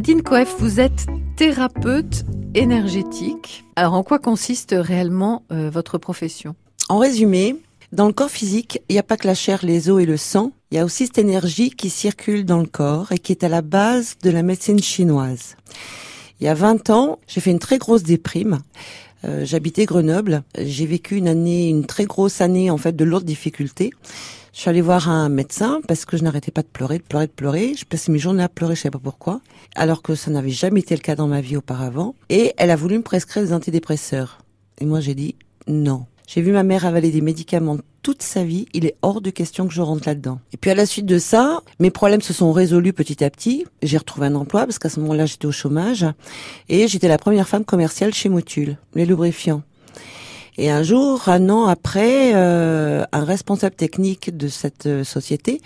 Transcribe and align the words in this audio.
Nadine 0.00 0.22
Coef, 0.22 0.56
vous 0.58 0.80
êtes 0.80 1.04
thérapeute 1.36 2.24
énergétique. 2.54 3.66
Alors 3.76 3.92
en 3.92 4.02
quoi 4.02 4.18
consiste 4.18 4.74
réellement 4.74 5.42
euh, 5.52 5.68
votre 5.68 5.98
profession? 5.98 6.54
En 6.88 6.96
résumé, 6.96 7.56
dans 7.92 8.06
le 8.06 8.14
corps 8.14 8.30
physique, 8.30 8.80
il 8.88 8.94
n'y 8.94 8.98
a 8.98 9.02
pas 9.02 9.18
que 9.18 9.26
la 9.26 9.34
chair, 9.34 9.58
les 9.62 9.90
os 9.90 10.02
et 10.02 10.06
le 10.06 10.16
sang, 10.16 10.52
il 10.70 10.76
y 10.76 10.78
a 10.78 10.86
aussi 10.86 11.04
cette 11.04 11.18
énergie 11.18 11.68
qui 11.68 11.90
circule 11.90 12.46
dans 12.46 12.60
le 12.60 12.66
corps 12.66 13.12
et 13.12 13.18
qui 13.18 13.32
est 13.32 13.44
à 13.44 13.50
la 13.50 13.60
base 13.60 14.16
de 14.22 14.30
la 14.30 14.42
médecine 14.42 14.78
chinoise. 14.78 15.54
Il 16.40 16.44
y 16.44 16.48
a 16.48 16.54
20 16.54 16.90
ans, 16.90 17.18
j'ai 17.26 17.40
fait 17.40 17.50
une 17.50 17.58
très 17.58 17.78
grosse 17.78 18.02
déprime. 18.02 18.60
Euh, 19.24 19.44
j'habitais 19.44 19.84
Grenoble. 19.84 20.42
J'ai 20.58 20.86
vécu 20.86 21.16
une 21.16 21.28
année, 21.28 21.68
une 21.68 21.84
très 21.84 22.06
grosse 22.06 22.40
année 22.40 22.70
en 22.70 22.78
fait 22.78 22.96
de 22.96 23.04
lourdes 23.04 23.24
difficultés. 23.24 23.90
Je 24.52 24.60
suis 24.60 24.70
allée 24.70 24.80
voir 24.80 25.08
un 25.08 25.28
médecin 25.28 25.80
parce 25.86 26.04
que 26.04 26.16
je 26.16 26.24
n'arrêtais 26.24 26.50
pas 26.50 26.62
de 26.62 26.66
pleurer, 26.66 26.98
de 26.98 27.02
pleurer, 27.02 27.26
de 27.26 27.32
pleurer. 27.32 27.74
Je 27.76 27.84
passais 27.84 28.10
mes 28.10 28.18
journées 28.18 28.42
à 28.42 28.48
pleurer, 28.48 28.74
je 28.74 28.80
sais 28.80 28.90
pas 28.90 28.98
pourquoi, 28.98 29.40
alors 29.76 30.02
que 30.02 30.14
ça 30.14 30.30
n'avait 30.30 30.50
jamais 30.50 30.80
été 30.80 30.94
le 30.94 31.00
cas 31.00 31.14
dans 31.14 31.28
ma 31.28 31.40
vie 31.40 31.56
auparavant. 31.56 32.14
Et 32.30 32.54
elle 32.56 32.70
a 32.70 32.76
voulu 32.76 32.96
me 32.96 33.02
prescrire 33.02 33.42
des 33.42 33.52
antidépresseurs. 33.52 34.38
Et 34.80 34.86
moi 34.86 35.00
j'ai 35.00 35.14
dit 35.14 35.36
non. 35.66 36.06
J'ai 36.32 36.42
vu 36.42 36.52
ma 36.52 36.62
mère 36.62 36.86
avaler 36.86 37.10
des 37.10 37.22
médicaments 37.22 37.78
toute 38.02 38.22
sa 38.22 38.44
vie, 38.44 38.66
il 38.72 38.86
est 38.86 38.94
hors 39.02 39.20
de 39.20 39.30
question 39.30 39.66
que 39.66 39.74
je 39.74 39.82
rentre 39.82 40.06
là-dedans. 40.06 40.38
Et 40.52 40.58
puis 40.58 40.70
à 40.70 40.76
la 40.76 40.86
suite 40.86 41.06
de 41.06 41.18
ça, 41.18 41.60
mes 41.80 41.90
problèmes 41.90 42.20
se 42.20 42.32
sont 42.32 42.52
résolus 42.52 42.92
petit 42.92 43.24
à 43.24 43.30
petit. 43.30 43.66
J'ai 43.82 43.98
retrouvé 43.98 44.28
un 44.28 44.36
emploi 44.36 44.64
parce 44.64 44.78
qu'à 44.78 44.88
ce 44.88 45.00
moment-là, 45.00 45.26
j'étais 45.26 45.46
au 45.46 45.50
chômage 45.50 46.06
et 46.68 46.86
j'étais 46.86 47.08
la 47.08 47.18
première 47.18 47.48
femme 47.48 47.64
commerciale 47.64 48.14
chez 48.14 48.28
Motul, 48.28 48.76
les 48.94 49.06
lubrifiants. 49.06 49.64
Et 50.56 50.70
un 50.70 50.84
jour, 50.84 51.28
un 51.28 51.48
an 51.48 51.66
après, 51.66 52.30
euh, 52.36 53.04
un 53.10 53.24
responsable 53.24 53.74
technique 53.74 54.36
de 54.36 54.46
cette 54.46 54.86
euh, 54.86 55.02
société 55.02 55.60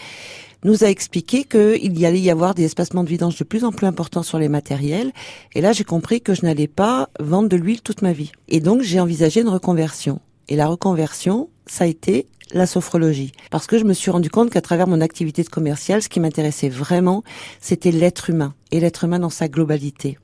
nous 0.64 0.82
a 0.82 0.86
expliqué 0.86 1.44
qu'il 1.44 1.98
y 1.98 2.06
allait 2.06 2.20
y 2.20 2.30
avoir 2.30 2.54
des 2.54 2.64
espacements 2.64 3.04
de 3.04 3.10
vidange 3.10 3.36
de 3.36 3.44
plus 3.44 3.64
en 3.64 3.72
plus 3.72 3.86
importants 3.86 4.22
sur 4.22 4.38
les 4.38 4.48
matériels. 4.48 5.12
Et 5.54 5.60
là, 5.60 5.72
j'ai 5.72 5.84
compris 5.84 6.22
que 6.22 6.32
je 6.32 6.40
n'allais 6.40 6.68
pas 6.68 7.10
vendre 7.20 7.50
de 7.50 7.56
l'huile 7.56 7.82
toute 7.82 8.00
ma 8.00 8.14
vie. 8.14 8.32
Et 8.48 8.60
donc, 8.60 8.80
j'ai 8.80 8.98
envisagé 8.98 9.42
une 9.42 9.50
reconversion. 9.50 10.20
Et 10.48 10.56
la 10.56 10.66
reconversion, 10.66 11.48
ça 11.66 11.84
a 11.84 11.86
été 11.86 12.26
la 12.52 12.66
sophrologie. 12.66 13.32
Parce 13.50 13.66
que 13.66 13.78
je 13.78 13.84
me 13.84 13.92
suis 13.92 14.10
rendu 14.10 14.30
compte 14.30 14.50
qu'à 14.50 14.60
travers 14.60 14.86
mon 14.86 15.00
activité 15.00 15.42
de 15.42 15.48
commercial, 15.48 16.02
ce 16.02 16.08
qui 16.08 16.20
m'intéressait 16.20 16.68
vraiment, 16.68 17.24
c'était 17.60 17.90
l'être 17.90 18.30
humain. 18.30 18.54
Et 18.70 18.80
l'être 18.80 19.04
humain 19.04 19.18
dans 19.18 19.30
sa 19.30 19.48
globalité. 19.48 20.18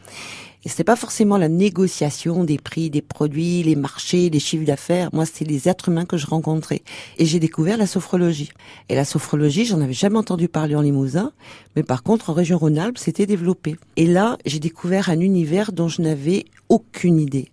Et 0.65 0.69
c'était 0.69 0.85
pas 0.85 0.97
forcément 0.97 1.39
la 1.39 1.49
négociation 1.49 2.45
des 2.45 2.59
prix 2.59 2.91
des 2.91 3.01
produits, 3.01 3.63
les 3.63 3.77
marchés, 3.77 4.29
les 4.29 4.41
chiffres 4.41 4.67
d'affaires. 4.67 5.09
Moi, 5.15 5.25
c'était 5.25 5.47
les 5.47 5.69
êtres 5.69 5.89
humains 5.89 6.05
que 6.05 6.19
je 6.19 6.27
rencontrais. 6.27 6.83
Et 7.17 7.25
j'ai 7.25 7.41
découvert 7.41 7.79
la 7.79 7.87
sophrologie. 7.87 8.51
Et 8.91 8.95
la 8.95 9.07
sophrologie, 9.07 9.65
j'en 9.65 9.81
avais 9.81 9.95
jamais 9.95 10.19
entendu 10.19 10.49
parler 10.49 10.75
en 10.75 10.83
Limousin, 10.83 11.33
mais 11.77 11.83
par 11.83 12.03
contre, 12.03 12.29
en 12.29 12.35
région 12.35 12.59
Rhône-Alpes, 12.59 12.99
c'était 12.99 13.25
développé. 13.25 13.77
Et 13.97 14.07
là, 14.07 14.37
j'ai 14.45 14.59
découvert 14.59 15.09
un 15.09 15.21
univers 15.21 15.73
dont 15.73 15.89
je 15.89 16.03
n'avais 16.03 16.45
aucune 16.69 17.19
idée. 17.19 17.49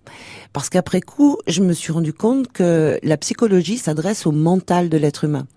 Parce 0.51 0.69
qu'après 0.69 0.99
coup, 0.99 1.37
je 1.47 1.61
me 1.61 1.71
suis 1.71 1.93
rendu 1.93 2.11
compte 2.11 2.51
que 2.51 2.99
la 3.03 3.17
psychologie 3.17 3.77
s'adresse 3.77 4.25
au 4.25 4.33
mental 4.33 4.89
de 4.89 4.97
l'être 4.97 5.23
humain. 5.23 5.47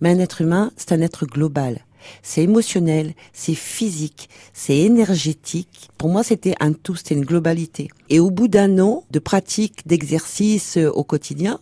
Mais 0.00 0.10
un 0.10 0.18
être 0.18 0.42
humain, 0.42 0.72
c'est 0.76 0.92
un 0.92 1.00
être 1.00 1.24
global 1.24 1.78
c'est 2.22 2.42
émotionnel, 2.42 3.14
c'est 3.32 3.54
physique, 3.54 4.28
c'est 4.52 4.78
énergétique. 4.78 5.90
Pour 5.98 6.08
moi, 6.08 6.22
c'était 6.22 6.54
un 6.60 6.72
tout, 6.72 6.96
c'était 6.96 7.14
une 7.14 7.24
globalité. 7.24 7.88
Et 8.08 8.20
au 8.20 8.30
bout 8.30 8.48
d'un 8.48 8.78
an 8.78 9.04
de 9.10 9.18
pratique, 9.18 9.86
d'exercice 9.86 10.76
euh, 10.76 10.90
au 10.90 11.04
quotidien, 11.04 11.60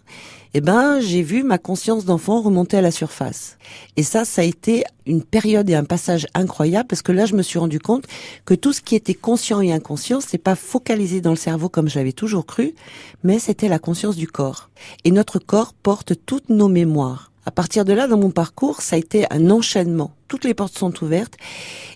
eh 0.52 0.60
ben, 0.60 1.00
j'ai 1.00 1.22
vu 1.22 1.44
ma 1.44 1.58
conscience 1.58 2.04
d'enfant 2.04 2.40
remonter 2.40 2.76
à 2.76 2.80
la 2.80 2.90
surface. 2.90 3.56
Et 3.96 4.02
ça, 4.02 4.24
ça 4.24 4.42
a 4.42 4.44
été 4.44 4.82
une 5.06 5.22
période 5.22 5.70
et 5.70 5.76
un 5.76 5.84
passage 5.84 6.26
incroyable 6.34 6.88
parce 6.88 7.02
que 7.02 7.12
là, 7.12 7.24
je 7.24 7.36
me 7.36 7.42
suis 7.42 7.58
rendu 7.58 7.78
compte 7.78 8.06
que 8.44 8.54
tout 8.54 8.72
ce 8.72 8.80
qui 8.80 8.96
était 8.96 9.14
conscient 9.14 9.60
et 9.60 9.72
inconscient, 9.72 10.20
c'est 10.20 10.38
pas 10.38 10.56
focalisé 10.56 11.20
dans 11.20 11.30
le 11.30 11.36
cerveau 11.36 11.68
comme 11.68 11.88
je 11.88 11.98
l'avais 11.98 12.12
toujours 12.12 12.46
cru, 12.46 12.74
mais 13.22 13.38
c'était 13.38 13.68
la 13.68 13.78
conscience 13.78 14.16
du 14.16 14.26
corps. 14.26 14.70
Et 15.04 15.12
notre 15.12 15.38
corps 15.38 15.72
porte 15.72 16.14
toutes 16.26 16.48
nos 16.48 16.68
mémoires. 16.68 17.30
À 17.46 17.52
partir 17.52 17.84
de 17.84 17.92
là, 17.92 18.08
dans 18.08 18.18
mon 18.18 18.30
parcours, 18.30 18.82
ça 18.82 18.96
a 18.96 18.98
été 18.98 19.26
un 19.30 19.50
enchaînement. 19.50 20.12
Toutes 20.30 20.44
les 20.44 20.54
portes 20.54 20.78
sont 20.78 20.94
ouvertes 21.02 21.36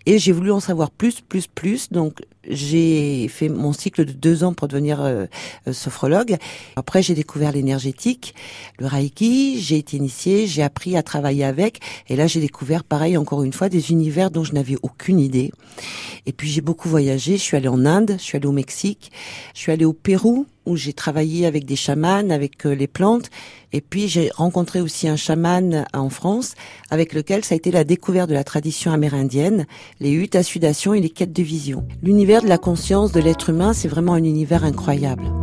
et 0.07 0.19
j'ai 0.19 0.33
voulu 0.33 0.51
en 0.51 0.59
savoir 0.59 0.91
plus, 0.91 1.21
plus, 1.21 1.47
plus. 1.47 1.93
Donc, 1.93 2.21
j'ai 2.49 3.29
fait 3.29 3.49
mon 3.49 3.73
cycle 3.73 4.05
de 4.05 4.11
deux 4.11 4.43
ans 4.43 4.55
pour 4.55 4.67
devenir 4.67 5.01
euh, 5.01 5.27
euh, 5.69 5.73
sophrologue. 5.73 6.37
Après, 6.75 7.01
j'ai 7.01 7.15
découvert 7.15 7.53
l'énergétique, 7.53 8.35
le 8.81 8.89
reiki. 8.89 9.61
J'ai 9.61 9.79
été 9.79 9.97
initiée, 9.97 10.49
j'ai 10.49 10.65
appris 10.65 10.97
à 10.97 11.05
travailler 11.05 11.45
avec. 11.45 11.79
Et 12.09 12.17
là, 12.17 12.27
j'ai 12.27 12.41
découvert, 12.41 12.83
pareil, 12.83 13.17
encore 13.17 13.45
une 13.45 13.53
fois, 13.53 13.69
des 13.69 13.93
univers 13.93 14.33
dont 14.33 14.43
je 14.43 14.53
n'avais 14.53 14.79
aucune 14.83 15.21
idée. 15.21 15.53
Et 16.27 16.33
puis, 16.33 16.49
j'ai 16.49 16.61
beaucoup 16.61 16.89
voyagé. 16.89 17.37
Je 17.37 17.43
suis 17.43 17.57
allée 17.57 17.69
en 17.69 17.87
Inde, 17.87 18.17
je 18.19 18.23
suis 18.23 18.37
allée 18.37 18.49
au 18.49 18.53
Mexique, 18.53 19.13
je 19.55 19.61
suis 19.61 19.71
allée 19.71 19.85
au 19.85 19.93
Pérou 19.93 20.47
où 20.67 20.77
j'ai 20.77 20.93
travaillé 20.93 21.47
avec 21.47 21.65
des 21.67 21.77
chamans, 21.77 22.31
avec 22.31 22.65
euh, 22.67 22.75
les 22.75 22.87
plantes. 22.87 23.31
Et 23.73 23.81
puis 23.81 24.07
j'ai 24.09 24.31
rencontré 24.35 24.81
aussi 24.81 25.09
un 25.09 25.17
chaman 25.17 25.85
en 25.93 26.09
France 26.09 26.55
avec 26.91 27.13
lequel 27.13 27.45
ça 27.45 27.55
a 27.55 27.57
été 27.57 27.73
la 27.73 27.83
découverte 27.83 28.24
de 28.27 28.35
la 28.35 28.45
tradition 28.45 28.93
amérindienne, 28.93 29.67
les 30.01 30.13
huttes 30.13 30.37
à 30.37 30.43
sudation 30.43 30.95
et 30.95 31.01
les 31.01 31.11
quêtes 31.11 31.33
de 31.33 31.43
vision. 31.43 31.87
L'univers 32.03 32.43
de 32.43 32.49
la 32.49 32.59
conscience 32.59 33.13
de 33.13 33.21
l'être 33.21 33.51
humain, 33.51 33.73
c'est 33.73 33.89
vraiment 33.89 34.15
un 34.15 34.25
univers 34.25 34.65
incroyable. 34.65 35.34